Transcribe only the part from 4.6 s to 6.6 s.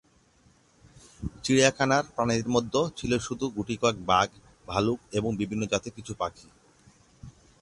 ভালুক এবং বিভিন্ন জাতের কিছু পাখি।